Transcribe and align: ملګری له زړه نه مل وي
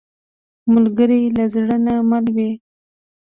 ملګری 0.73 1.21
له 1.37 1.45
زړه 1.53 1.75
نه 1.85 1.93
مل 2.09 2.25
وي 2.35 2.51